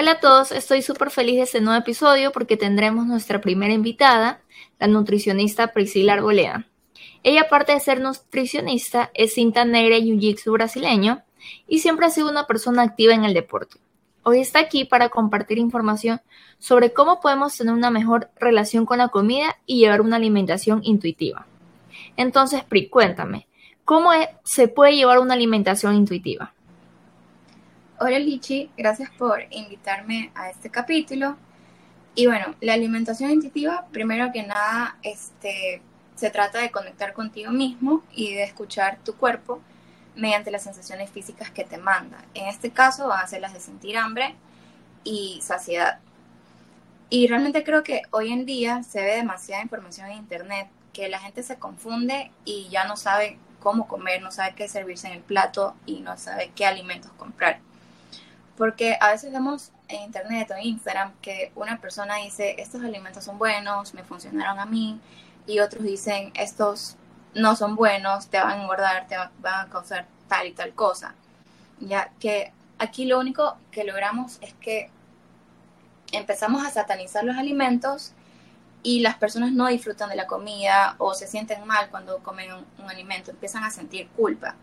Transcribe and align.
Hola 0.00 0.12
a 0.12 0.20
todos, 0.20 0.52
estoy 0.52 0.80
súper 0.82 1.10
feliz 1.10 1.38
de 1.38 1.42
este 1.42 1.60
nuevo 1.60 1.80
episodio 1.80 2.30
porque 2.30 2.56
tendremos 2.56 3.08
nuestra 3.08 3.40
primera 3.40 3.74
invitada, 3.74 4.40
la 4.78 4.86
nutricionista 4.86 5.72
Priscila 5.72 6.12
Arbolea. 6.12 6.68
Ella, 7.24 7.40
aparte 7.40 7.72
de 7.72 7.80
ser 7.80 8.00
nutricionista, 8.00 9.10
es 9.12 9.34
cinta 9.34 9.64
negra 9.64 9.96
y 9.96 10.12
jiu-jitsu 10.12 10.52
brasileño 10.52 11.24
y 11.66 11.80
siempre 11.80 12.06
ha 12.06 12.10
sido 12.10 12.30
una 12.30 12.46
persona 12.46 12.82
activa 12.82 13.12
en 13.12 13.24
el 13.24 13.34
deporte. 13.34 13.78
Hoy 14.22 14.38
está 14.38 14.60
aquí 14.60 14.84
para 14.84 15.08
compartir 15.08 15.58
información 15.58 16.20
sobre 16.60 16.92
cómo 16.92 17.18
podemos 17.18 17.56
tener 17.56 17.74
una 17.74 17.90
mejor 17.90 18.30
relación 18.38 18.86
con 18.86 18.98
la 18.98 19.08
comida 19.08 19.56
y 19.66 19.80
llevar 19.80 20.00
una 20.00 20.14
alimentación 20.14 20.80
intuitiva. 20.84 21.48
Entonces, 22.16 22.62
Pri, 22.62 22.88
cuéntame, 22.88 23.48
¿cómo 23.84 24.10
se 24.44 24.68
puede 24.68 24.94
llevar 24.94 25.18
una 25.18 25.34
alimentación 25.34 25.96
intuitiva? 25.96 26.54
Hola 28.00 28.20
Lichi, 28.20 28.70
gracias 28.76 29.10
por 29.10 29.42
invitarme 29.50 30.30
a 30.36 30.50
este 30.50 30.70
capítulo. 30.70 31.36
Y 32.14 32.28
bueno, 32.28 32.54
la 32.60 32.74
alimentación 32.74 33.32
intuitiva, 33.32 33.88
primero 33.90 34.30
que 34.32 34.44
nada, 34.44 34.96
este, 35.02 35.82
se 36.14 36.30
trata 36.30 36.60
de 36.60 36.70
conectar 36.70 37.12
contigo 37.12 37.50
mismo 37.50 38.04
y 38.14 38.34
de 38.34 38.44
escuchar 38.44 38.98
tu 39.04 39.16
cuerpo 39.16 39.60
mediante 40.14 40.52
las 40.52 40.62
sensaciones 40.62 41.10
físicas 41.10 41.50
que 41.50 41.64
te 41.64 41.76
manda. 41.76 42.24
En 42.34 42.46
este 42.46 42.70
caso 42.70 43.08
van 43.08 43.24
a 43.24 43.26
ser 43.26 43.40
las 43.40 43.52
de 43.52 43.58
sentir 43.58 43.96
hambre 43.96 44.36
y 45.02 45.40
saciedad. 45.42 45.98
Y 47.10 47.26
realmente 47.26 47.64
creo 47.64 47.82
que 47.82 48.02
hoy 48.12 48.32
en 48.32 48.46
día 48.46 48.84
se 48.84 49.02
ve 49.02 49.16
demasiada 49.16 49.60
información 49.60 50.08
en 50.08 50.18
Internet 50.18 50.68
que 50.92 51.08
la 51.08 51.18
gente 51.18 51.42
se 51.42 51.58
confunde 51.58 52.30
y 52.44 52.68
ya 52.68 52.86
no 52.86 52.96
sabe 52.96 53.38
cómo 53.58 53.88
comer, 53.88 54.22
no 54.22 54.30
sabe 54.30 54.54
qué 54.54 54.68
servirse 54.68 55.08
en 55.08 55.14
el 55.14 55.22
plato 55.22 55.74
y 55.84 55.98
no 55.98 56.16
sabe 56.16 56.52
qué 56.54 56.64
alimentos 56.64 57.10
comprar. 57.18 57.58
Porque 58.58 58.98
a 59.00 59.12
veces 59.12 59.32
vemos 59.32 59.70
en 59.86 60.02
Internet 60.02 60.50
o 60.50 60.54
en 60.54 60.64
Instagram 60.64 61.12
que 61.22 61.52
una 61.54 61.80
persona 61.80 62.16
dice, 62.16 62.56
estos 62.58 62.82
alimentos 62.82 63.24
son 63.24 63.38
buenos, 63.38 63.94
me 63.94 64.02
funcionaron 64.02 64.58
a 64.58 64.66
mí, 64.66 65.00
y 65.46 65.60
otros 65.60 65.84
dicen 65.84 66.32
estos 66.34 66.96
no 67.34 67.54
son 67.54 67.76
buenos, 67.76 68.26
te 68.28 68.38
van 68.38 68.58
a 68.58 68.62
engordar, 68.62 69.06
te 69.06 69.16
van 69.16 69.66
a 69.66 69.70
causar 69.70 70.06
tal 70.26 70.48
y 70.48 70.52
tal 70.52 70.74
cosa. 70.74 71.14
Ya 71.78 72.10
que 72.18 72.52
aquí 72.78 73.04
lo 73.04 73.20
único 73.20 73.56
que 73.70 73.84
logramos 73.84 74.38
es 74.40 74.54
que 74.54 74.90
empezamos 76.10 76.66
a 76.66 76.70
satanizar 76.70 77.22
los 77.24 77.36
alimentos 77.36 78.12
y 78.82 79.00
las 79.00 79.16
personas 79.16 79.52
no 79.52 79.68
disfrutan 79.68 80.10
de 80.10 80.16
la 80.16 80.26
comida 80.26 80.96
o 80.98 81.14
se 81.14 81.26
sienten 81.26 81.64
mal 81.66 81.90
cuando 81.90 82.18
comen 82.18 82.50
un, 82.52 82.90
alimento, 82.90 83.30
empiezan 83.30 83.62
a 83.62 83.70
sentir 83.70 84.08
culpa. 84.16 84.56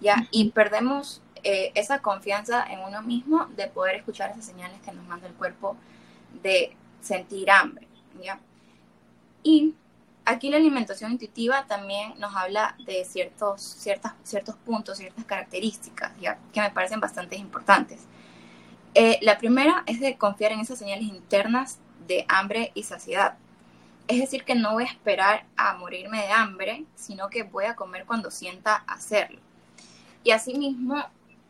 ¿ya? 0.00 0.28
Y 0.30 0.50
perdemos 0.50 1.21
eh, 1.44 1.72
esa 1.74 2.00
confianza 2.00 2.64
en 2.64 2.80
uno 2.80 3.02
mismo 3.02 3.46
de 3.56 3.66
poder 3.66 3.96
escuchar 3.96 4.30
esas 4.30 4.44
señales 4.44 4.80
que 4.82 4.92
nos 4.92 5.06
manda 5.06 5.26
el 5.26 5.34
cuerpo 5.34 5.76
de 6.42 6.76
sentir 7.00 7.50
hambre. 7.50 7.86
¿ya? 8.22 8.38
Y 9.42 9.74
aquí 10.24 10.50
la 10.50 10.56
alimentación 10.56 11.12
intuitiva 11.12 11.66
también 11.66 12.14
nos 12.18 12.34
habla 12.36 12.76
de 12.86 13.04
ciertos, 13.04 13.60
ciertas, 13.60 14.14
ciertos 14.22 14.56
puntos, 14.56 14.98
ciertas 14.98 15.24
características 15.24 16.12
que 16.52 16.60
me 16.60 16.70
parecen 16.70 17.00
bastante 17.00 17.36
importantes. 17.36 18.06
Eh, 18.94 19.18
la 19.22 19.38
primera 19.38 19.84
es 19.86 20.00
de 20.00 20.16
confiar 20.18 20.52
en 20.52 20.60
esas 20.60 20.78
señales 20.78 21.04
internas 21.04 21.78
de 22.06 22.24
hambre 22.28 22.72
y 22.74 22.82
saciedad. 22.82 23.36
Es 24.08 24.18
decir, 24.18 24.44
que 24.44 24.54
no 24.54 24.74
voy 24.74 24.84
a 24.84 24.88
esperar 24.88 25.46
a 25.56 25.74
morirme 25.74 26.20
de 26.20 26.30
hambre, 26.30 26.84
sino 26.94 27.28
que 27.30 27.44
voy 27.44 27.64
a 27.64 27.76
comer 27.76 28.04
cuando 28.04 28.30
sienta 28.30 28.76
hacerlo. 28.86 29.40
Y 30.24 30.32
asimismo, 30.32 31.02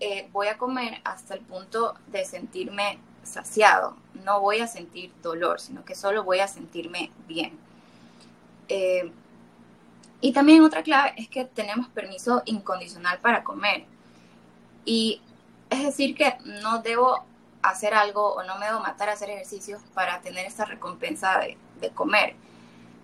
eh, 0.05 0.29
voy 0.33 0.49
a 0.49 0.59
comer 0.59 1.01
hasta 1.05 1.35
el 1.35 1.43
punto 1.43 1.95
de 2.09 2.25
sentirme 2.25 2.99
saciado. 3.23 3.97
No 4.25 4.41
voy 4.41 4.59
a 4.59 4.67
sentir 4.67 5.13
dolor, 5.23 5.61
sino 5.61 5.85
que 5.85 5.95
solo 5.95 6.25
voy 6.25 6.41
a 6.41 6.49
sentirme 6.49 7.13
bien. 7.29 7.57
Eh, 8.69 9.13
y 10.21 10.33
también 10.33 10.65
otra 10.65 10.83
clave 10.83 11.13
es 11.17 11.29
que 11.29 11.45
tenemos 11.45 11.87
permiso 11.91 12.43
incondicional 12.47 13.21
para 13.21 13.45
comer. 13.45 13.85
Y 14.85 15.23
es 15.71 15.85
decir 15.85 16.17
que 16.17 16.37
no 16.63 16.83
debo 16.83 17.25
hacer 17.63 17.95
algo 17.95 18.35
o 18.35 18.43
no 18.43 18.59
me 18.59 18.67
debo 18.67 18.81
matar 18.81 19.09
a 19.09 19.13
hacer 19.13 19.31
ejercicios 19.31 19.81
para 19.95 20.21
tener 20.21 20.47
esta 20.47 20.65
recompensa 20.65 21.39
de, 21.39 21.57
de 21.81 21.91
comer. 21.91 22.35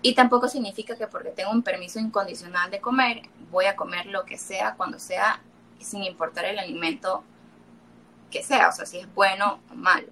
Y 0.02 0.16
tampoco 0.16 0.48
significa 0.48 0.96
que 0.96 1.06
porque 1.06 1.30
tengo 1.30 1.52
un 1.52 1.62
permiso 1.62 2.00
incondicional 2.00 2.72
de 2.72 2.80
comer, 2.80 3.22
voy 3.52 3.66
a 3.66 3.76
comer 3.76 4.06
lo 4.06 4.24
que 4.24 4.36
sea, 4.36 4.74
cuando 4.74 4.98
sea, 4.98 5.40
sin 5.84 6.04
importar 6.04 6.44
el 6.44 6.58
alimento 6.58 7.22
que 8.30 8.42
sea, 8.42 8.68
o 8.68 8.72
sea, 8.72 8.86
si 8.86 8.98
es 8.98 9.14
bueno 9.14 9.60
o 9.70 9.74
malo. 9.74 10.08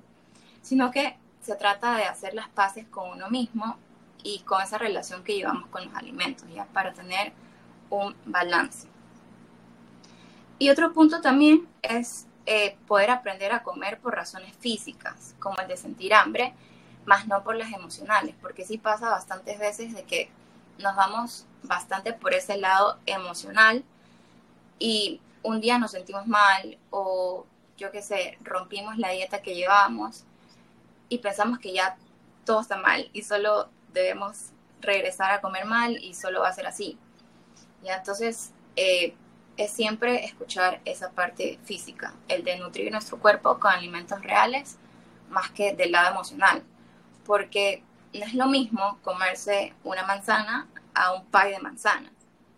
Sino 0.62 0.90
que 0.90 1.16
se 1.40 1.54
trata 1.54 1.96
de 1.96 2.04
hacer 2.04 2.34
las 2.34 2.48
paces 2.48 2.86
con 2.88 3.10
uno 3.10 3.30
mismo 3.30 3.78
y 4.22 4.40
con 4.40 4.62
esa 4.62 4.78
relación 4.78 5.22
que 5.22 5.36
llevamos 5.36 5.68
con 5.68 5.84
los 5.84 5.94
alimentos, 5.94 6.48
ya 6.52 6.64
para 6.66 6.92
tener 6.92 7.32
un 7.90 8.16
balance. 8.24 8.88
Y 10.58 10.70
otro 10.70 10.92
punto 10.92 11.20
también 11.20 11.68
es 11.82 12.26
eh, 12.46 12.76
poder 12.86 13.10
aprender 13.10 13.52
a 13.52 13.62
comer 13.62 14.00
por 14.00 14.14
razones 14.14 14.52
físicas, 14.58 15.34
como 15.38 15.58
el 15.58 15.68
de 15.68 15.76
sentir 15.76 16.14
hambre, 16.14 16.54
más 17.04 17.26
no 17.28 17.44
por 17.44 17.56
las 17.56 17.72
emocionales, 17.72 18.34
porque 18.40 18.64
sí 18.64 18.78
pasa 18.78 19.10
bastantes 19.10 19.58
veces 19.58 19.94
de 19.94 20.04
que 20.04 20.30
nos 20.78 20.96
vamos 20.96 21.46
bastante 21.62 22.12
por 22.12 22.34
ese 22.34 22.56
lado 22.56 22.98
emocional 23.06 23.84
y 24.78 25.20
un 25.46 25.60
día 25.60 25.78
nos 25.78 25.92
sentimos 25.92 26.26
mal 26.26 26.76
o 26.90 27.46
yo 27.76 27.92
qué 27.92 28.02
sé, 28.02 28.36
rompimos 28.42 28.98
la 28.98 29.10
dieta 29.10 29.42
que 29.42 29.54
llevábamos 29.54 30.24
y 31.08 31.18
pensamos 31.18 31.58
que 31.60 31.72
ya 31.72 31.96
todo 32.44 32.60
está 32.60 32.76
mal 32.78 33.08
y 33.12 33.22
solo 33.22 33.68
debemos 33.92 34.50
regresar 34.80 35.30
a 35.30 35.40
comer 35.40 35.64
mal 35.64 35.96
y 36.02 36.14
solo 36.14 36.40
va 36.40 36.48
a 36.48 36.52
ser 36.52 36.66
así. 36.66 36.98
¿Ya? 37.84 37.96
Entonces, 37.96 38.52
eh, 38.74 39.14
es 39.56 39.70
siempre 39.70 40.24
escuchar 40.24 40.80
esa 40.84 41.10
parte 41.10 41.60
física, 41.64 42.12
el 42.28 42.42
de 42.42 42.58
nutrir 42.58 42.90
nuestro 42.90 43.18
cuerpo 43.18 43.60
con 43.60 43.70
alimentos 43.70 44.20
reales, 44.22 44.78
más 45.30 45.50
que 45.50 45.74
del 45.74 45.92
lado 45.92 46.10
emocional. 46.10 46.64
Porque 47.24 47.84
no 48.12 48.24
es 48.24 48.34
lo 48.34 48.46
mismo 48.46 48.98
comerse 49.02 49.74
una 49.84 50.04
manzana 50.04 50.66
a 50.94 51.12
un 51.12 51.24
pie 51.26 51.52
de 51.52 51.58
manzana. 51.60 52.10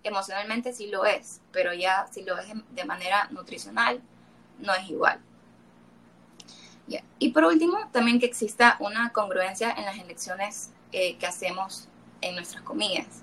Emocionalmente 0.09 0.73
sí 0.73 0.87
lo 0.87 1.05
es, 1.05 1.43
pero 1.53 1.75
ya 1.75 2.07
si 2.11 2.25
lo 2.25 2.39
es 2.39 2.47
de 2.71 2.85
manera 2.87 3.29
nutricional, 3.31 4.01
no 4.59 4.75
es 4.75 4.89
igual. 4.89 5.21
Y 7.19 7.33
por 7.33 7.45
último, 7.45 7.77
también 7.93 8.19
que 8.19 8.25
exista 8.27 8.77
una 8.81 9.13
congruencia 9.13 9.71
en 9.73 9.85
las 9.85 9.99
elecciones 9.99 10.71
eh, 10.93 11.17
que 11.19 11.27
hacemos 11.27 11.89
en 12.23 12.35
nuestras 12.35 12.63
comidas. 12.63 13.23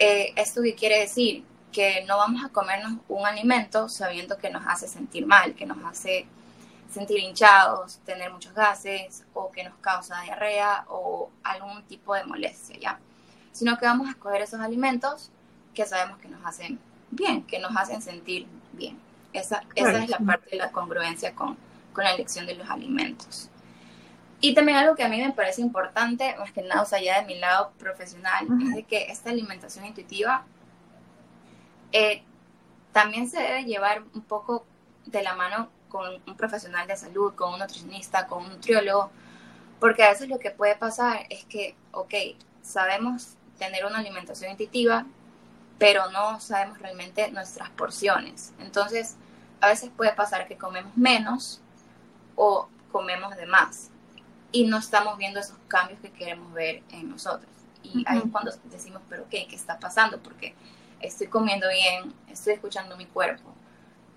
Eh, 0.00 0.32
¿Esto 0.34 0.62
qué 0.62 0.74
quiere 0.74 0.98
decir? 0.98 1.44
Que 1.70 2.04
no 2.06 2.16
vamos 2.16 2.44
a 2.44 2.48
comernos 2.48 2.94
un 3.08 3.24
alimento 3.24 3.88
sabiendo 3.88 4.36
que 4.36 4.50
nos 4.50 4.66
hace 4.66 4.88
sentir 4.88 5.26
mal, 5.26 5.54
que 5.54 5.64
nos 5.64 5.78
hace 5.84 6.26
sentir 6.90 7.20
hinchados, 7.20 8.00
tener 8.04 8.32
muchos 8.32 8.52
gases 8.52 9.24
o 9.32 9.52
que 9.52 9.62
nos 9.62 9.74
causa 9.76 10.20
diarrea 10.22 10.84
o 10.88 11.30
algún 11.44 11.84
tipo 11.84 12.14
de 12.14 12.24
molestia, 12.24 12.78
¿ya? 12.80 13.00
Sino 13.52 13.78
que 13.78 13.86
vamos 13.86 14.08
a 14.08 14.10
escoger 14.10 14.42
esos 14.42 14.60
alimentos 14.60 15.30
que 15.74 15.86
sabemos 15.86 16.18
que 16.18 16.28
nos 16.28 16.44
hacen 16.44 16.78
bien, 17.10 17.42
que 17.44 17.58
nos 17.58 17.74
hacen 17.76 18.02
sentir 18.02 18.46
bien. 18.72 18.98
Esa, 19.32 19.62
esa 19.74 20.04
es 20.04 20.10
la 20.10 20.18
parte 20.18 20.50
de 20.50 20.56
la 20.56 20.72
congruencia 20.72 21.34
con, 21.34 21.56
con 21.92 22.04
la 22.04 22.12
elección 22.12 22.46
de 22.46 22.54
los 22.54 22.68
alimentos. 22.68 23.48
Y 24.40 24.54
también 24.54 24.76
algo 24.76 24.96
que 24.96 25.04
a 25.04 25.08
mí 25.08 25.20
me 25.20 25.32
parece 25.32 25.60
importante, 25.60 26.34
más 26.36 26.50
que 26.52 26.62
nada, 26.62 26.82
o 26.82 26.84
sea, 26.84 27.00
ya 27.00 27.20
de 27.20 27.26
mi 27.26 27.38
lado 27.38 27.72
profesional, 27.78 28.48
es 28.68 28.74
de 28.74 28.82
que 28.82 29.04
esta 29.04 29.30
alimentación 29.30 29.86
intuitiva 29.86 30.44
eh, 31.92 32.24
también 32.92 33.30
se 33.30 33.40
debe 33.40 33.64
llevar 33.64 34.02
un 34.14 34.22
poco 34.22 34.66
de 35.06 35.22
la 35.22 35.34
mano 35.36 35.70
con 35.88 36.20
un 36.26 36.36
profesional 36.36 36.88
de 36.88 36.96
salud, 36.96 37.34
con 37.34 37.52
un 37.52 37.60
nutricionista, 37.60 38.26
con 38.26 38.44
un 38.44 38.50
nutriólogo, 38.50 39.10
porque 39.78 40.02
a 40.02 40.08
veces 40.08 40.28
lo 40.28 40.38
que 40.38 40.50
puede 40.50 40.74
pasar 40.74 41.26
es 41.30 41.44
que, 41.44 41.76
ok, 41.92 42.14
sabemos 42.62 43.34
tener 43.58 43.84
una 43.84 43.98
alimentación 43.98 44.50
intuitiva, 44.50 45.06
pero 45.78 46.10
no 46.10 46.40
sabemos 46.40 46.78
realmente 46.78 47.30
nuestras 47.30 47.70
porciones. 47.70 48.52
Entonces, 48.58 49.16
a 49.60 49.68
veces 49.68 49.90
puede 49.96 50.12
pasar 50.12 50.46
que 50.46 50.56
comemos 50.56 50.96
menos 50.96 51.60
o 52.36 52.68
comemos 52.90 53.36
de 53.36 53.46
más 53.46 53.90
y 54.52 54.64
no 54.64 54.78
estamos 54.78 55.16
viendo 55.16 55.40
esos 55.40 55.56
cambios 55.68 55.98
que 56.00 56.10
queremos 56.10 56.52
ver 56.52 56.82
en 56.90 57.10
nosotros. 57.10 57.50
Y 57.82 58.04
ahí 58.06 58.18
es 58.18 58.30
cuando 58.30 58.52
decimos, 58.64 59.02
pero 59.08 59.24
¿qué? 59.28 59.46
¿Qué 59.48 59.56
está 59.56 59.78
pasando? 59.78 60.18
Porque 60.22 60.54
estoy 61.00 61.26
comiendo 61.26 61.68
bien, 61.68 62.14
estoy 62.28 62.54
escuchando 62.54 62.96
mi 62.96 63.06
cuerpo, 63.06 63.52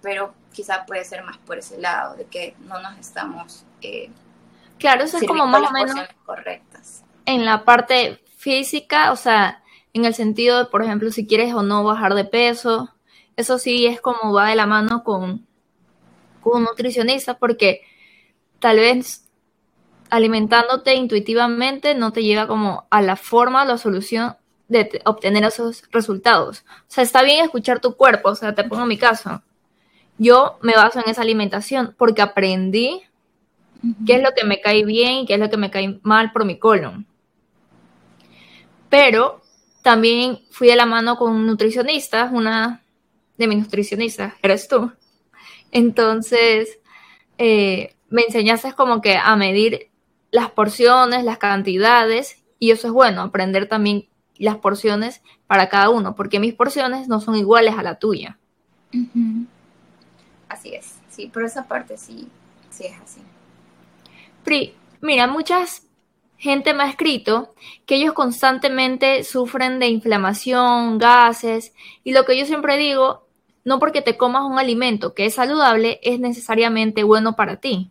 pero 0.02 0.34
quizá 0.54 0.86
puede 0.86 1.04
ser 1.04 1.24
más 1.24 1.38
por 1.38 1.58
ese 1.58 1.80
lado, 1.80 2.16
de 2.16 2.26
que 2.26 2.56
no 2.60 2.80
nos 2.80 2.98
estamos... 3.00 3.66
Eh, 3.82 4.12
claro, 4.78 5.04
eso 5.04 5.18
es 5.18 5.28
como 5.28 5.48
más 5.48 5.70
o 5.70 5.72
menos 5.72 5.96
correctas. 6.26 7.04
En 7.26 7.46
la 7.46 7.64
parte 7.66 8.24
física, 8.38 9.12
o 9.12 9.16
sea, 9.16 9.64
en 9.96 10.04
el 10.04 10.14
sentido 10.14 10.58
de, 10.58 10.66
por 10.66 10.84
ejemplo, 10.84 11.10
si 11.10 11.26
quieres 11.26 11.54
o 11.54 11.64
no 11.64 11.86
bajar 11.86 12.16
de 12.16 12.26
peso, 12.26 12.94
eso 13.38 13.58
sí 13.58 13.88
es 13.88 14.02
como 14.02 14.34
va 14.34 14.50
de 14.50 14.56
la 14.58 14.66
mano 14.66 15.06
con, 15.06 15.48
con 16.42 16.58
un 16.58 16.64
nutricionista, 16.66 17.38
porque 17.38 17.82
tal 18.60 18.76
vez 18.76 19.30
alimentándote 20.10 20.96
intuitivamente 20.96 21.96
no 21.96 22.12
te 22.12 22.24
llega 22.24 22.46
como 22.46 22.86
a 22.90 23.02
la 23.02 23.16
forma 23.16 23.64
o 23.64 23.66
la 23.66 23.78
solución 23.78 24.36
de 24.68 25.02
obtener 25.06 25.46
esos 25.46 25.84
resultados. 25.92 26.66
O 26.68 26.86
sea, 26.88 27.04
está 27.06 27.24
bien 27.24 27.46
escuchar 27.46 27.80
tu 27.80 27.96
cuerpo, 27.96 28.30
o 28.30 28.36
sea, 28.36 28.54
te 28.54 28.66
pongo 28.66 28.86
mi 28.86 28.98
caso. 28.98 29.44
Yo 30.18 30.58
me 30.62 30.74
baso 30.74 31.00
en 31.00 31.10
esa 31.10 31.22
alimentación 31.22 31.96
porque 31.98 32.22
aprendí 32.22 33.02
qué 34.06 34.16
es 34.16 34.22
lo 34.22 34.34
que 34.34 34.44
me 34.44 34.60
cae 34.60 34.84
bien 34.84 35.20
y 35.20 35.26
qué 35.26 35.36
es 35.36 35.40
lo 35.40 35.50
que 35.50 35.58
me 35.58 35.72
cae 35.72 36.02
mal 36.04 36.34
por 36.34 36.44
mi 36.44 36.60
colon. 36.60 37.08
Pero 38.90 39.42
también 39.86 40.40
fui 40.50 40.68
de 40.68 40.76
la 40.76 40.88
mano 40.88 41.16
con 41.16 41.32
un 41.32 41.46
nutricionista, 41.46 42.32
una 42.34 42.82
de 43.38 43.46
mis 43.46 43.60
nutricionistas, 43.60 44.34
eres 44.42 44.68
tú. 44.68 44.92
Entonces, 45.72 46.80
eh, 47.38 47.96
me 48.10 48.24
enseñaste 48.24 48.74
como 48.74 49.00
que 49.00 49.16
a 49.16 49.36
medir 49.36 49.92
las 50.32 50.50
porciones, 50.50 51.24
las 51.24 51.38
cantidades, 51.38 52.44
y 52.58 52.72
eso 52.72 52.88
es 52.88 52.94
bueno, 52.94 53.22
aprender 53.22 53.70
también 53.70 54.08
las 54.40 54.58
porciones 54.58 55.22
para 55.46 55.70
cada 55.70 55.92
uno, 55.92 56.16
porque 56.16 56.40
mis 56.40 56.56
porciones 56.56 57.08
no 57.08 57.22
son 57.22 57.36
iguales 57.36 57.76
a 57.78 57.84
la 57.84 58.00
tuya. 58.00 58.40
Así 60.50 60.74
es, 60.74 60.96
sí, 61.10 61.28
por 61.28 61.46
esa 61.46 61.68
parte 61.68 61.96
sí, 62.00 62.28
sí 62.72 62.86
es 62.88 63.00
así. 63.00 63.22
Pri, 64.44 64.74
mira, 65.00 65.28
muchas 65.28 65.85
gente 66.38 66.74
me 66.74 66.84
ha 66.84 66.90
escrito 66.90 67.54
que 67.86 67.96
ellos 67.96 68.14
constantemente 68.14 69.24
sufren 69.24 69.80
de 69.80 69.88
inflamación, 69.88 70.98
gases, 70.98 71.74
y 72.04 72.12
lo 72.12 72.26
que 72.26 72.38
yo 72.38 72.46
siempre 72.46 72.78
digo, 72.78 73.26
no 73.64 73.80
porque 73.80 74.02
te 74.02 74.18
comas 74.18 74.44
un 74.44 74.60
alimento 74.60 75.14
que 75.14 75.26
es 75.26 75.36
saludable 75.36 76.00
es 76.04 76.20
necesariamente 76.20 77.04
bueno 77.04 77.36
para 77.36 77.58
ti. 77.58 77.90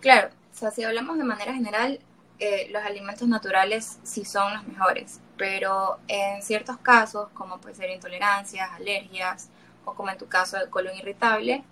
Claro, 0.00 0.28
o 0.28 0.56
sea, 0.56 0.70
si 0.70 0.82
hablamos 0.82 1.16
de 1.16 1.24
manera 1.24 1.54
general, 1.54 1.98
eh, 2.38 2.68
los 2.70 2.82
alimentos 2.82 3.26
naturales 3.28 3.98
sí 4.02 4.24
son 4.24 4.54
los 4.54 4.66
mejores, 4.66 5.20
pero 5.36 5.98
en 6.08 6.42
ciertos 6.42 6.76
casos, 6.78 7.28
como 7.32 7.58
puede 7.58 7.74
ser 7.74 7.90
intolerancias, 7.90 8.70
alergias, 8.72 9.48
o 9.84 9.94
como 9.94 10.10
en 10.10 10.18
tu 10.18 10.26
caso 10.26 10.58
de 10.58 10.68
colon 10.68 10.96
irritable, 10.96 11.64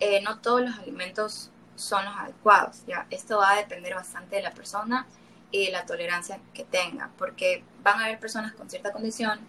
eh, 0.00 0.20
no 0.22 0.38
todos 0.38 0.62
los 0.62 0.78
alimentos 0.78 1.51
son 1.76 2.04
los 2.04 2.16
adecuados. 2.16 2.84
¿ya? 2.86 3.06
Esto 3.10 3.38
va 3.38 3.52
a 3.52 3.56
depender 3.56 3.94
bastante 3.94 4.36
de 4.36 4.42
la 4.42 4.52
persona 4.52 5.06
y 5.50 5.66
de 5.66 5.72
la 5.72 5.84
tolerancia 5.84 6.40
que 6.54 6.64
tenga, 6.64 7.10
porque 7.18 7.64
van 7.82 8.00
a 8.00 8.04
haber 8.06 8.18
personas 8.18 8.52
con 8.52 8.70
cierta 8.70 8.92
condición 8.92 9.40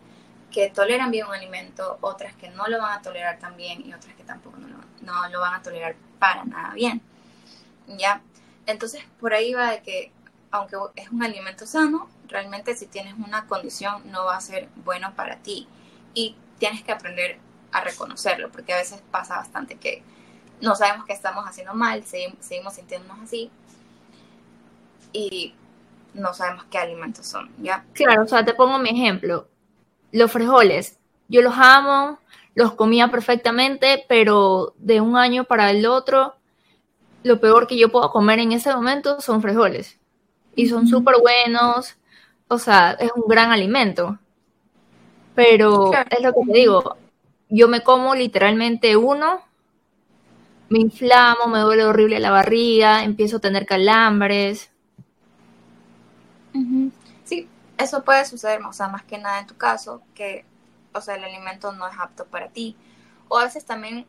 que 0.52 0.70
toleran 0.70 1.10
bien 1.12 1.25
un 1.25 1.34
alimento, 1.34 1.98
otras 2.02 2.36
que 2.36 2.50
no 2.50 2.68
lo 2.68 2.80
van 2.80 3.00
a 3.00 3.02
tolerar 3.02 3.40
tan 3.40 3.56
bien 3.58 3.86
y 3.86 3.94
otras 3.94 4.14
que 4.16 4.24
tampoco 4.24 4.58
no 4.58 4.84
no 5.04 5.28
lo 5.30 5.40
van 5.40 5.56
a 5.56 5.62
tolerar 5.62 5.96
para 6.20 6.44
nada 6.46 6.74
bien. 6.74 7.02
¿Ya? 7.88 8.22
Entonces, 8.66 9.04
por 9.19 9.34
ahí 9.34 9.54
va 9.54 9.72
de 9.72 9.81
que, 9.81 10.12
aunque 10.52 10.78
es 10.96 11.10
un 11.10 11.24
alimento 11.24 11.66
sano, 11.66 12.10
realmente 12.28 12.76
si 12.76 12.88
tienes 12.88 13.14
una 13.16 13.46
condición 13.48 14.10
no 14.12 14.26
va 14.26 14.38
a 14.38 14.42
ser 14.42 14.69
bueno 14.84 15.14
para 15.16 15.38
ti. 15.38 15.68
Y 16.14 16.38
tienes 16.60 16.84
que 16.84 16.92
aprender 16.92 17.38
a 17.72 17.81
reconocerlo, 17.81 18.52
porque 18.52 18.74
a 18.74 18.78
veces 18.78 19.02
pasa 19.12 19.36
bastante 19.36 19.78
que 19.78 20.04
no 20.63 20.75
sabemos 20.75 21.06
que 21.06 21.12
estamos 21.12 21.45
haciendo 21.45 21.74
mal, 21.74 22.04
seguimos 22.06 22.74
sintiéndonos 22.74 23.19
así 23.21 23.51
y 25.12 25.54
no 26.13 26.33
sabemos 26.33 26.63
qué 26.71 26.77
alimentos 26.77 27.25
son, 27.27 27.51
¿ya? 27.60 27.83
Claro, 27.92 28.24
o 28.24 28.27
sea, 28.27 28.45
te 28.45 28.54
pongo 28.54 28.80
mi 28.80 28.89
ejemplo. 28.89 29.50
Los 30.13 30.31
frijoles, 30.31 31.00
yo 31.27 31.42
los 31.42 31.54
amo, 31.57 32.18
los 32.56 32.75
comía 32.75 33.10
perfectamente, 33.12 34.06
pero 34.07 34.74
de 34.77 35.01
un 35.01 35.18
año 35.18 35.44
para 35.44 35.69
el 35.69 35.86
otro, 35.86 36.36
lo 37.24 37.42
peor 37.42 37.68
que 37.68 37.77
yo 37.77 37.89
puedo 37.92 38.09
comer 38.09 38.39
en 38.39 38.54
ese 38.54 38.74
momento 38.74 39.19
son 39.19 39.42
frijoles. 39.42 40.00
Y 40.56 40.69
son 40.69 40.88
súper 40.88 41.16
buenos, 41.19 41.98
o 42.48 42.57
sea, 42.57 42.92
es 42.92 43.12
un 43.16 43.27
gran 43.27 43.51
alimento. 43.51 44.18
Pero 45.36 45.92
es 45.94 46.21
lo 46.21 46.31
que 46.31 46.51
te 46.51 46.57
digo, 46.57 46.95
yo 47.50 47.68
me 47.68 47.81
como 47.81 48.16
literalmente 48.16 48.95
uno 48.95 49.42
me 50.74 50.80
inflamo, 50.80 51.46
me 51.46 51.60
duele 51.60 51.86
horrible 51.86 52.20
la 52.20 52.31
barriga, 52.31 53.04
empiezo 53.04 53.38
a 53.38 53.40
tener 53.40 53.68
calambres. 53.68 54.72
Sí, 57.25 57.48
eso 57.78 58.04
puede 58.04 58.25
suceder, 58.25 58.60
o 58.64 58.74
sea, 58.74 58.88
más 58.88 59.04
que 59.04 59.20
nada 59.20 59.42
en 59.42 59.46
tu 59.46 59.56
caso, 59.56 60.02
que, 60.16 60.46
o 60.92 61.00
sea, 61.00 61.14
el 61.14 61.25
alimento 61.25 61.74
no 61.74 61.88
es 61.88 61.94
apto 62.00 62.25
para 62.25 62.48
ti. 62.48 62.75
O 63.28 63.38
a 63.38 63.44
veces 63.44 63.66
también 63.66 64.08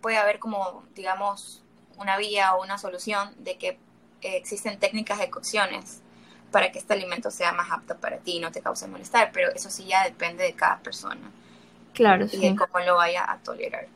puede 0.00 0.16
haber 0.16 0.38
como, 0.38 0.84
digamos, 0.94 1.64
una 1.98 2.16
vía 2.18 2.54
o 2.54 2.62
una 2.62 2.78
solución 2.78 3.34
de 3.38 3.58
que 3.58 3.68
eh, 4.22 4.36
existen 4.36 4.78
técnicas 4.78 5.18
de 5.18 5.28
cocciones 5.28 6.02
para 6.52 6.70
que 6.70 6.78
este 6.78 6.92
alimento 6.92 7.32
sea 7.32 7.50
más 7.50 7.72
apto 7.72 7.96
para 7.96 8.18
ti 8.18 8.36
y 8.36 8.38
no 8.38 8.52
te 8.52 8.62
cause 8.62 8.86
malestar, 8.86 9.32
pero 9.32 9.50
eso 9.50 9.70
sí 9.70 9.86
ya 9.86 10.04
depende 10.04 10.44
de 10.44 10.52
cada 10.52 10.78
persona. 10.78 11.32
Claro, 11.94 12.26
y 12.30 12.36
de 12.36 12.54
cómo 12.54 12.78
lo 12.84 12.94
vaya 12.94 13.28
a 13.28 13.38
tolerar. 13.38 13.88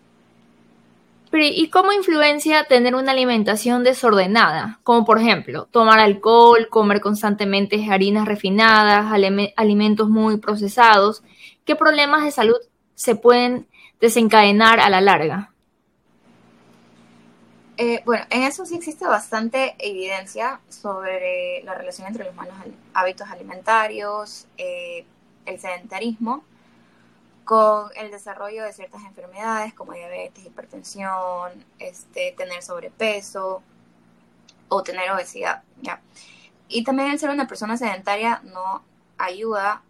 ¿Y 1.33 1.71
cómo 1.71 1.93
influencia 1.93 2.65
tener 2.65 2.95
una 2.95 3.13
alimentación 3.13 3.85
desordenada? 3.85 4.81
Como 4.83 5.05
por 5.05 5.19
ejemplo, 5.19 5.67
tomar 5.67 6.01
alcohol, 6.01 6.69
comer 6.69 7.01
constantemente 7.01 7.87
harinas 7.89 8.27
refinadas, 8.27 9.13
alimentos 9.57 10.09
muy 10.09 10.39
procesados. 10.39 11.23
¿Qué 11.65 11.77
problemas 11.77 12.25
de 12.25 12.33
salud 12.33 12.59
se 12.95 13.15
pueden 13.15 13.69
desencadenar 14.01 14.81
a 14.81 14.91
la 14.91 15.01
larga? 15.01 15.53
Eh, 17.77 18.03
bueno, 18.05 18.27
en 18.29 18.43
eso 18.43 18.67
sí 18.67 18.75
existe 18.75 19.07
bastante 19.07 19.75
evidencia 19.79 20.61
sobre 20.69 21.63
la 21.65 21.75
relación 21.75 22.09
entre 22.09 22.25
los 22.25 22.35
malos 22.35 22.55
hábitos 22.93 23.29
alimentarios, 23.31 24.47
eh, 24.59 25.07
el 25.47 25.59
sedentarismo 25.59 26.45
con 27.51 27.91
el 27.97 28.13
desarrollo 28.13 28.63
de 28.63 28.73
ciertas 28.73 29.03
enfermedades 29.03 29.75
como 29.75 29.93
diabetes, 29.93 30.47
hipertensión, 30.47 31.51
este, 31.81 32.33
tener 32.39 32.63
sobrepeso 32.63 33.61
o 34.69 34.83
tener 34.85 35.11
obesidad, 35.11 35.65
¿ya? 35.83 36.01
Y 36.69 36.85
también 36.85 37.11
el 37.11 37.19
ser 37.19 37.29
una 37.31 37.49
persona 37.49 37.77
sedentaria 37.77 38.41
no 38.45 38.85
ayuda 39.19 39.83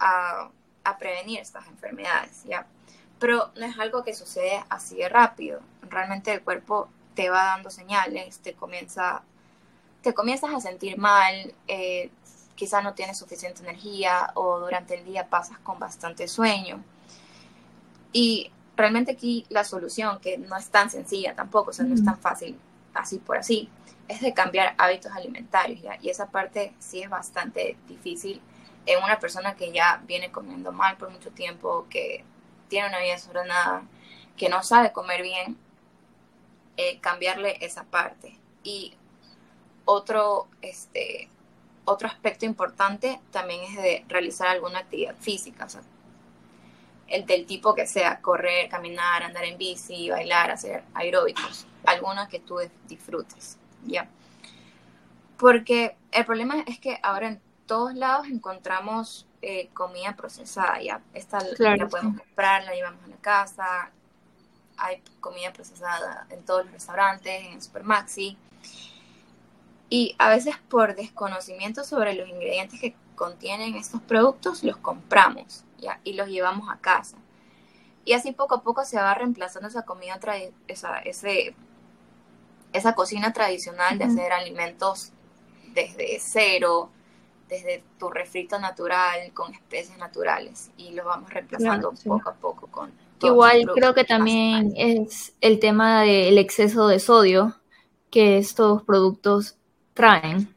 a, 0.00 0.50
prevenir 0.98 1.38
estas 1.38 1.68
enfermedades, 1.68 2.42
¿ya? 2.42 2.66
Pero 3.20 3.52
no 3.54 3.66
es 3.66 3.78
algo 3.78 4.02
que 4.02 4.12
sucede 4.12 4.64
así 4.68 4.96
de 4.96 5.08
rápido. 5.08 5.60
Realmente 5.82 6.32
el 6.32 6.42
cuerpo 6.42 6.88
te 7.14 7.30
va 7.30 7.44
dando 7.44 7.70
señales, 7.70 8.40
te 8.40 8.54
comienza, 8.54 9.22
te 10.02 10.12
comienzas 10.12 10.52
a 10.52 10.60
sentir 10.60 10.98
mal, 10.98 11.54
eh, 11.68 12.10
quizá 12.60 12.82
no 12.82 12.92
tienes 12.92 13.16
suficiente 13.16 13.62
energía 13.62 14.32
o 14.34 14.60
durante 14.60 14.94
el 14.94 15.06
día 15.06 15.30
pasas 15.30 15.58
con 15.60 15.78
bastante 15.78 16.28
sueño. 16.28 16.84
Y 18.12 18.52
realmente 18.76 19.12
aquí 19.12 19.46
la 19.48 19.64
solución, 19.64 20.20
que 20.20 20.36
no 20.36 20.54
es 20.58 20.68
tan 20.68 20.90
sencilla 20.90 21.34
tampoco, 21.34 21.70
o 21.70 21.72
sea, 21.72 21.86
no 21.86 21.94
es 21.94 22.04
tan 22.04 22.18
fácil 22.18 22.60
así 22.92 23.16
por 23.16 23.38
así, 23.38 23.70
es 24.08 24.20
de 24.20 24.34
cambiar 24.34 24.74
hábitos 24.76 25.10
alimentarios, 25.10 25.80
¿ya? 25.80 25.96
Y 26.02 26.10
esa 26.10 26.26
parte 26.26 26.74
sí 26.78 27.00
es 27.00 27.08
bastante 27.08 27.78
difícil 27.88 28.42
en 28.84 29.02
una 29.02 29.18
persona 29.18 29.56
que 29.56 29.72
ya 29.72 30.02
viene 30.06 30.30
comiendo 30.30 30.70
mal 30.70 30.98
por 30.98 31.08
mucho 31.08 31.30
tiempo, 31.30 31.86
que 31.88 32.26
tiene 32.68 32.88
una 32.88 32.98
vida 32.98 33.12
desordenada, 33.12 33.84
que 34.36 34.50
no 34.50 34.62
sabe 34.62 34.92
comer 34.92 35.22
bien, 35.22 35.56
eh, 36.76 36.98
cambiarle 37.00 37.56
esa 37.64 37.84
parte. 37.84 38.38
Y 38.64 38.92
otro, 39.86 40.46
este, 40.60 41.30
otro 41.90 42.08
aspecto 42.08 42.46
importante 42.46 43.20
también 43.30 43.64
es 43.64 43.76
de 43.76 44.04
realizar 44.08 44.48
alguna 44.48 44.80
actividad 44.80 45.14
física, 45.16 45.64
o 45.64 45.68
sea, 45.68 45.82
el 47.08 47.26
del 47.26 47.44
tipo 47.44 47.74
que 47.74 47.86
sea, 47.86 48.20
correr, 48.20 48.68
caminar, 48.68 49.22
andar 49.22 49.44
en 49.44 49.58
bici, 49.58 50.08
bailar, 50.08 50.50
hacer 50.50 50.84
aeróbicos, 50.94 51.66
alguna 51.84 52.28
que 52.28 52.38
tú 52.38 52.58
disfrutes, 52.86 53.58
¿ya? 53.84 54.08
Porque 55.36 55.96
el 56.12 56.24
problema 56.24 56.62
es 56.66 56.78
que 56.78 56.98
ahora 57.02 57.28
en 57.28 57.40
todos 57.66 57.94
lados 57.94 58.28
encontramos 58.28 59.26
eh, 59.42 59.68
comida 59.74 60.14
procesada, 60.14 60.80
¿ya? 60.80 61.00
Esta 61.12 61.38
la 61.58 61.88
podemos 61.88 62.18
comprar, 62.18 62.64
la 62.64 62.74
llevamos 62.74 63.04
a 63.04 63.08
la 63.08 63.16
casa, 63.16 63.90
hay 64.76 65.02
comida 65.18 65.52
procesada 65.52 66.26
en 66.30 66.44
todos 66.44 66.64
los 66.64 66.72
restaurantes, 66.72 67.44
en 67.44 67.54
el 67.54 67.62
Supermaxi, 67.62 68.36
y 69.90 70.14
a 70.18 70.30
veces 70.30 70.54
por 70.68 70.94
desconocimiento 70.94 71.82
sobre 71.82 72.14
los 72.14 72.28
ingredientes 72.28 72.80
que 72.80 72.94
contienen 73.16 73.74
estos 73.74 74.00
productos, 74.00 74.62
los 74.62 74.76
compramos 74.76 75.64
¿ya? 75.78 76.00
y 76.04 76.14
los 76.14 76.28
llevamos 76.28 76.70
a 76.70 76.78
casa. 76.78 77.18
Y 78.04 78.14
así 78.14 78.32
poco 78.32 78.54
a 78.54 78.62
poco 78.62 78.84
se 78.84 78.96
va 78.96 79.12
reemplazando 79.14 79.68
esa 79.68 79.82
comida, 79.82 80.18
esa, 80.68 81.00
ese, 81.00 81.54
esa 82.72 82.94
cocina 82.94 83.32
tradicional 83.32 83.98
de 83.98 84.04
hacer 84.04 84.32
alimentos 84.32 85.12
desde 85.74 86.18
cero, 86.20 86.90
desde 87.48 87.82
tu 87.98 88.08
refrito 88.08 88.58
natural, 88.58 89.32
con 89.34 89.52
especies 89.52 89.98
naturales, 89.98 90.70
y 90.76 90.92
los 90.92 91.04
vamos 91.04 91.30
reemplazando 91.30 91.92
poco 92.04 92.30
a 92.30 92.34
poco 92.34 92.66
con 92.68 92.92
Igual 93.22 93.66
creo 93.74 93.92
que 93.92 94.04
también 94.04 94.72
es 94.76 95.34
el 95.42 95.58
tema 95.58 96.02
del 96.02 96.38
exceso 96.38 96.88
de 96.88 96.98
sodio 96.98 97.54
que 98.10 98.38
estos 98.38 98.82
productos 98.82 99.56
traen. 99.94 100.54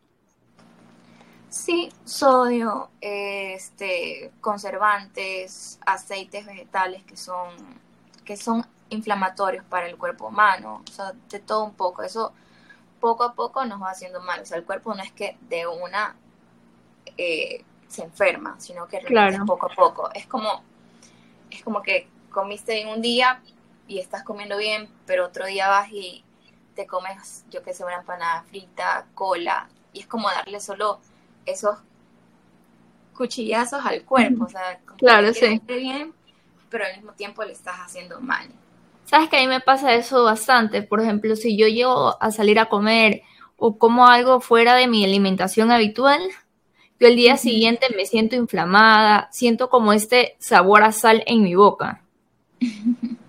Sí, 1.50 1.92
sodio, 2.04 2.90
este, 3.00 4.32
conservantes, 4.42 5.80
aceites 5.86 6.46
vegetales 6.46 7.04
que 7.04 7.16
son, 7.16 7.50
que 8.26 8.36
son 8.38 8.66
inflamatorios 8.90 9.64
para 9.66 9.88
el 9.88 9.98
cuerpo 9.98 10.28
humano, 10.28 10.82
o 10.88 10.92
sea, 10.92 11.14
de 11.30 11.40
todo 11.40 11.64
un 11.64 11.74
poco. 11.74 12.02
Eso 12.02 12.34
poco 13.00 13.24
a 13.24 13.34
poco 13.34 13.66
nos 13.66 13.82
va 13.82 13.92
haciendo 13.92 14.22
mal. 14.22 14.42
O 14.42 14.46
sea, 14.46 14.58
el 14.58 14.64
cuerpo 14.64 14.96
no 14.96 15.04
es 15.04 15.12
que 15.12 15.38
de 15.42 15.68
una 15.68 16.16
eh, 17.18 17.64
se 17.88 18.04
enferma, 18.04 18.56
sino 18.60 18.88
que 18.88 19.00
claro. 19.00 19.46
poco 19.46 19.68
a 19.72 19.76
poco. 19.76 20.10
Es 20.14 20.26
como, 20.26 20.64
es 21.52 21.64
como 21.64 21.82
que 21.82 22.08
comiste 22.32 22.82
en 22.82 22.88
un 22.88 23.02
día 23.02 23.42
y 23.88 24.00
estás 24.00 24.24
comiendo 24.24 24.58
bien, 24.58 24.90
pero 25.06 25.26
otro 25.26 25.46
día 25.46 25.68
vas 25.68 25.92
y 25.92 26.24
te 26.76 26.88
comes, 26.88 27.46
yo 27.50 27.64
que 27.64 27.74
sé, 27.74 27.84
una 27.84 27.98
empanada 27.98 28.44
frita, 28.44 29.06
cola, 29.14 29.70
y 29.92 30.02
es 30.02 30.08
como 30.08 30.30
darle 30.30 30.60
solo 30.60 31.00
esos 31.46 31.78
cuchillazos 33.16 33.86
al 33.86 34.04
cuerpo, 34.04 34.46
o 34.46 34.50
sea, 34.50 34.80
claro, 34.98 35.34
sí. 35.34 35.62
bien, 35.68 36.14
pero 36.70 36.86
al 36.86 36.96
mismo 36.96 37.14
tiempo 37.14 37.44
le 37.44 37.54
estás 37.54 37.76
haciendo 37.78 38.20
mal. 38.20 38.48
Sabes 39.06 39.30
que 39.30 39.38
a 39.38 39.42
mí 39.42 39.48
me 39.48 39.60
pasa 39.60 39.94
eso 39.94 40.24
bastante, 40.24 40.82
por 40.82 41.02
ejemplo, 41.02 41.36
si 41.36 41.58
yo 41.58 41.68
llego 41.68 42.22
a 42.22 42.32
salir 42.32 42.60
a 42.60 42.70
comer 42.70 43.22
o 43.58 43.78
como 43.78 44.08
algo 44.08 44.40
fuera 44.40 44.76
de 44.76 44.88
mi 44.88 45.06
alimentación 45.06 45.72
habitual, 45.72 46.22
yo 47.00 47.08
el 47.08 47.16
día 47.16 47.38
siguiente 47.38 47.88
me 47.96 48.06
siento 48.06 48.36
inflamada, 48.36 49.30
siento 49.32 49.70
como 49.70 49.94
este 49.94 50.36
sabor 50.40 50.84
a 50.84 50.92
sal 50.92 51.24
en 51.28 51.44
mi 51.44 51.56
boca. 51.56 52.02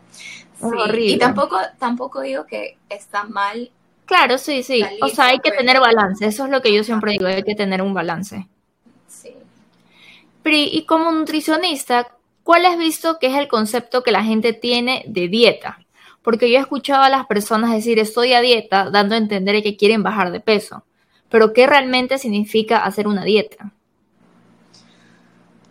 horrible. 0.61 1.13
Y 1.13 1.19
tampoco, 1.19 1.59
tampoco 1.79 2.21
digo 2.21 2.47
que 2.47 2.77
está 2.89 3.25
mal 3.25 3.71
Claro, 4.07 4.39
sí, 4.39 4.63
sí. 4.63 4.85
O 5.01 5.09
sea, 5.09 5.27
hay 5.27 5.39
que 5.39 5.51
tener 5.51 5.81
balance. 5.81 6.27
Eso 6.27 6.45
es 6.45 6.51
lo 6.51 6.61
que 6.61 6.75
yo 6.75 6.85
siempre 6.85 7.13
digo, 7.13 7.27
hay 7.27 7.43
que 7.43 7.55
tener 7.55 7.81
un 7.81 7.95
balance. 7.95 8.47
Sí. 9.09 9.35
Pri, 10.43 10.69
y 10.73 10.85
como 10.85 11.11
nutricionista, 11.11 12.09
¿cuál 12.43 12.67
has 12.67 12.77
visto 12.77 13.19
que 13.19 13.29
es 13.29 13.35
el 13.35 13.49
concepto 13.49 14.03
que 14.03 14.13
la 14.13 14.23
gente 14.23 14.53
tiene 14.53 15.05
de 15.07 15.29
dieta? 15.29 15.79
Porque 16.23 16.51
yo 16.51 16.59
he 16.59 16.61
escuchado 16.61 17.03
a 17.03 17.09
las 17.09 17.27
personas 17.27 17.73
decir 17.73 17.99
estoy 17.99 18.35
a 18.35 18.41
dieta, 18.41 18.91
dando 18.91 19.15
a 19.15 19.19
entender 19.19 19.63
que 19.63 19.77
quieren 19.77 20.03
bajar 20.03 20.33
de 20.33 20.41
peso. 20.41 20.85
Pero 21.31 21.53
¿qué 21.53 21.67
realmente 21.67 22.19
significa 22.19 22.79
hacer 22.85 23.09
una 23.09 23.25
dieta? 23.25 23.73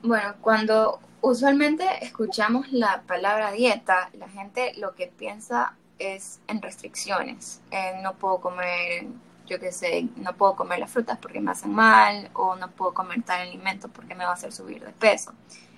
Bueno, 0.02 0.34
cuando 0.42 1.00
usualmente 1.24 1.86
escuchamos 2.02 2.72
la 2.74 3.02
palabra 3.04 3.52
dieta, 3.52 4.10
la 4.14 4.28
gente 4.28 4.74
lo 4.76 4.94
que 4.94 5.08
piensa 5.08 5.74
es 5.98 6.42
en 6.48 6.62
restricciones. 6.62 7.62
no 8.02 8.16
puedo 8.16 8.42
comer, 8.42 9.06
yo 9.48 9.58
qué 9.58 9.72
sé, 9.72 10.10
no 10.18 10.36
puedo 10.36 10.56
comer 10.58 10.80
las 10.80 10.92
frutas 10.92 11.18
porque 11.18 11.40
me 11.40 11.52
hacen 11.52 11.72
mal 11.72 12.30
o 12.34 12.56
no 12.56 12.70
puedo 12.72 12.94
comer 12.94 13.24
tal 13.24 13.40
alimento 13.40 13.88
porque 13.88 14.16
me 14.16 14.26
va 14.26 14.32
a 14.32 14.34
hacer 14.34 14.52
subir 14.52 14.84
de 14.84 14.92
peso. 14.92 15.32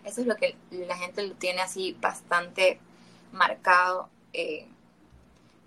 Eso 0.04 0.22
es 0.22 0.28
lo 0.28 0.36
que 0.36 0.56
la 0.72 0.98
gente 0.98 1.22
lo 1.22 1.36
tiene 1.36 1.62
así 1.62 1.96
bastante 2.02 2.80
marcado 3.32 4.10
eh, 4.34 4.68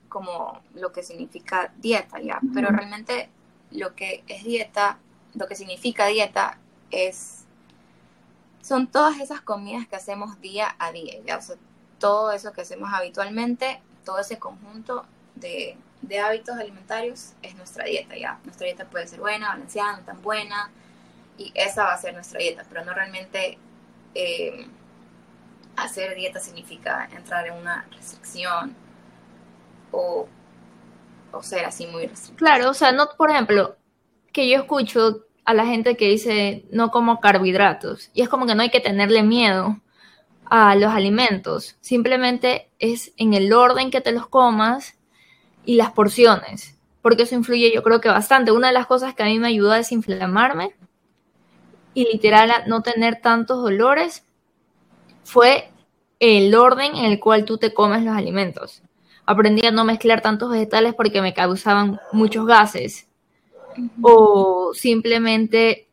como 0.09 0.61
lo 0.75 0.91
que 0.91 1.05
significa 1.05 1.73
dieta, 1.77 2.21
¿ya? 2.21 2.41
Pero 2.53 2.71
realmente 2.71 3.29
lo 3.71 3.95
que 3.95 4.25
es 4.27 4.43
dieta, 4.43 4.99
lo 5.35 5.47
que 5.47 5.55
significa 5.55 6.07
dieta 6.07 6.59
es 6.91 7.45
son 8.63 8.87
todas 8.87 9.21
esas 9.21 9.41
comidas 9.41 9.87
que 9.87 9.97
hacemos 9.97 10.41
día 10.41 10.75
a 10.79 10.93
día, 10.93 11.15
¿ya? 11.25 11.41
todo 11.99 12.33
eso 12.33 12.53
que 12.53 12.61
hacemos 12.61 12.91
habitualmente 12.93 13.81
todo 14.09 14.21
ese 14.21 14.39
conjunto 14.39 15.05
de, 15.35 15.77
hábitos 16.25 16.57
alimentarios 16.57 17.35
es 17.43 17.55
nuestra 17.57 17.85
dieta, 17.85 18.17
¿ya? 18.17 18.39
Nuestra 18.45 18.65
dieta 18.65 18.87
puede 18.87 19.07
ser 19.07 19.21
buena, 19.21 19.51
balanceada, 19.51 19.99
no 19.99 20.05
tan 20.05 20.23
buena, 20.23 20.71
y 21.37 21.53
esa 21.55 21.85
va 21.85 21.93
a 21.93 21.99
ser 21.99 22.15
nuestra 22.15 22.41
dieta, 22.41 22.65
pero 22.71 22.87
no 22.87 22.95
realmente 22.95 23.59
eh, 24.15 24.67
hacer 25.77 26.15
dieta 26.15 26.41
significa 26.41 27.07
entrar 27.13 27.47
en 27.49 27.55
una 27.55 27.87
restricción 27.91 28.75
o, 29.93 30.27
o 31.31 31.43
ser 31.43 31.67
así 31.67 31.87
muy 31.87 32.07
restrictivo. 32.07 32.39
Claro, 32.39 32.71
o 32.71 32.75
sea, 32.75 32.93
no, 32.93 33.11
por 33.15 33.31
ejemplo, 33.31 33.77
que 34.33 34.49
yo 34.49 34.57
escucho 34.57 35.27
a 35.49 35.55
la 35.55 35.65
gente 35.65 35.97
que 35.97 36.11
dice 36.11 36.67
no 36.71 36.91
como 36.91 37.21
carbohidratos, 37.21 38.11
y 38.13 38.21
es 38.21 38.29
como 38.29 38.45
que 38.45 38.55
no 38.55 38.61
hay 38.61 38.69
que 38.69 38.81
tenerle 38.81 39.23
miedo 39.23 39.81
a 40.45 40.75
los 40.75 40.93
alimentos. 40.93 41.79
Simplemente 41.81 42.69
es 42.79 43.15
en 43.17 43.33
el 43.33 43.51
orden 43.55 43.91
que 43.91 44.03
te 44.03 44.13
los 44.13 44.27
comas 44.27 44.99
y 45.65 45.77
las 45.77 45.93
porciones. 45.93 46.79
Porque 47.01 47.23
eso 47.23 47.35
influye 47.35 47.73
yo 47.75 47.83
creo 47.83 48.03
que 48.03 48.11
bastante. 48.11 48.53
Una 48.53 48.67
de 48.67 48.75
las 48.75 48.87
cosas 48.87 49.15
que 49.15 49.23
a 49.23 49.27
mí 49.27 49.39
me 49.39 49.49
ayudó 49.49 49.73
a 49.73 49.79
desinflamarme 49.79 50.75
y 51.95 52.05
literal 52.05 52.51
a 52.51 52.67
no 52.67 52.83
tener 52.83 53.23
tantos 53.23 53.63
dolores 53.63 54.27
fue 55.25 55.71
el 56.21 56.55
orden 56.55 56.95
en 56.95 57.07
el 57.07 57.21
cual 57.21 57.47
tú 57.47 57.57
te 57.57 57.73
comes 57.73 58.05
los 58.05 58.15
alimentos. 58.15 58.83
Aprendí 59.25 59.67
a 59.67 59.71
no 59.71 59.87
mezclar 59.87 60.21
tantos 60.21 60.51
vegetales 60.51 60.93
porque 60.93 61.23
me 61.23 61.33
causaban 61.33 61.99
muchos 62.13 62.45
gases. 62.45 63.08
O 64.03 64.73
simplemente 64.75 65.89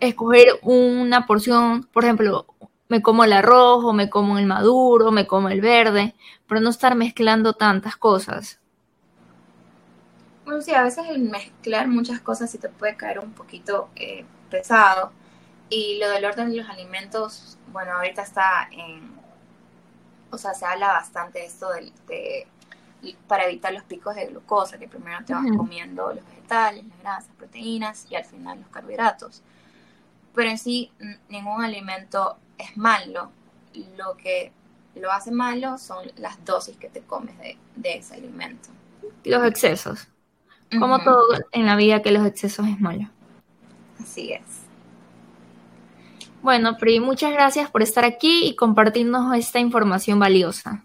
escoger 0.00 0.58
una 0.62 1.26
porción, 1.26 1.84
por 1.92 2.04
ejemplo, 2.04 2.46
me 2.88 3.00
como 3.02 3.24
el 3.24 3.32
arroz 3.32 3.84
o 3.84 3.92
me 3.92 4.10
como 4.10 4.38
el 4.38 4.46
maduro, 4.46 5.12
me 5.12 5.26
como 5.26 5.48
el 5.48 5.60
verde, 5.60 6.14
pero 6.46 6.60
no 6.60 6.70
estar 6.70 6.94
mezclando 6.94 7.54
tantas 7.54 7.96
cosas. 7.96 8.60
Bueno, 10.44 10.60
sí, 10.60 10.74
a 10.74 10.82
veces 10.82 11.06
el 11.08 11.20
mezclar 11.20 11.88
muchas 11.88 12.20
cosas 12.20 12.50
sí 12.50 12.58
te 12.58 12.68
puede 12.68 12.96
caer 12.96 13.20
un 13.20 13.32
poquito 13.32 13.88
eh, 13.96 14.24
pesado. 14.50 15.12
Y 15.70 15.98
lo 15.98 16.10
del 16.10 16.24
orden 16.24 16.50
de 16.50 16.56
los 16.56 16.68
alimentos, 16.68 17.56
bueno, 17.72 17.92
ahorita 17.92 18.22
está 18.22 18.68
en... 18.70 19.10
O 20.30 20.36
sea, 20.36 20.52
se 20.52 20.66
habla 20.66 20.88
bastante 20.88 21.38
de 21.38 21.46
esto 21.46 21.68
de, 21.70 22.46
para 23.26 23.44
evitar 23.44 23.72
los 23.72 23.82
picos 23.84 24.14
de 24.14 24.26
glucosa, 24.26 24.78
que 24.78 24.88
primero 24.88 25.24
te 25.24 25.34
vas 25.34 25.44
comiendo 25.56 26.12
los 26.12 26.24
vegetales, 26.24 26.84
las 26.84 26.98
grasas, 27.00 27.30
proteínas 27.36 28.06
y 28.10 28.16
al 28.16 28.24
final 28.24 28.60
los 28.60 28.68
carbohidratos. 28.68 29.42
Pero 30.34 30.50
en 30.50 30.58
sí, 30.58 30.90
ningún 31.28 31.64
alimento 31.64 32.36
es 32.58 32.76
malo. 32.76 33.30
Lo 33.96 34.16
que 34.16 34.52
lo 34.94 35.10
hace 35.10 35.30
malo 35.30 35.78
son 35.78 36.06
las 36.16 36.44
dosis 36.44 36.76
que 36.76 36.88
te 36.88 37.00
comes 37.00 37.34
de, 37.38 37.58
ese 37.96 38.14
alimento. 38.14 38.68
Los 39.24 39.44
excesos. 39.44 40.08
Como 40.78 41.02
todo 41.02 41.22
en 41.52 41.66
la 41.66 41.76
vida 41.76 42.00
que 42.00 42.12
los 42.12 42.26
excesos 42.26 42.66
es 42.66 42.80
malo. 42.80 43.08
Así 44.00 44.32
es. 44.32 44.42
Bueno, 46.40 46.76
Pri, 46.78 46.98
muchas 46.98 47.32
gracias 47.32 47.70
por 47.70 47.82
estar 47.82 48.04
aquí 48.04 48.46
y 48.46 48.56
compartirnos 48.56 49.36
esta 49.36 49.60
información 49.60 50.18
valiosa. 50.18 50.82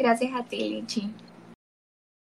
Gracias 0.00 0.32
a 0.34 0.42
ti, 0.42 0.56
Lichi. 0.56 1.10